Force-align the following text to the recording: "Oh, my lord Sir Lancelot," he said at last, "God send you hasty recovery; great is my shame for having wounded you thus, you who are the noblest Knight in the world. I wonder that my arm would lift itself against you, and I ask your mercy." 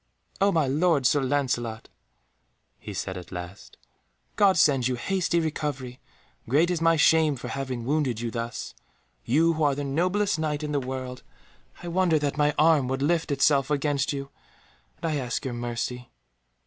"Oh, 0.41 0.51
my 0.51 0.65
lord 0.65 1.05
Sir 1.05 1.21
Lancelot," 1.21 1.87
he 2.79 2.91
said 2.91 3.17
at 3.17 3.31
last, 3.31 3.77
"God 4.35 4.57
send 4.57 4.87
you 4.87 4.95
hasty 4.95 5.39
recovery; 5.39 5.99
great 6.49 6.71
is 6.71 6.81
my 6.81 6.95
shame 6.95 7.35
for 7.35 7.49
having 7.49 7.85
wounded 7.85 8.19
you 8.19 8.31
thus, 8.31 8.73
you 9.25 9.53
who 9.53 9.61
are 9.61 9.75
the 9.75 9.83
noblest 9.83 10.39
Knight 10.39 10.63
in 10.63 10.71
the 10.71 10.79
world. 10.79 11.21
I 11.83 11.87
wonder 11.87 12.17
that 12.17 12.35
my 12.35 12.55
arm 12.57 12.87
would 12.87 13.03
lift 13.03 13.29
itself 13.31 13.69
against 13.69 14.11
you, 14.11 14.31
and 14.97 15.05
I 15.11 15.17
ask 15.17 15.45
your 15.45 15.53
mercy." 15.53 16.09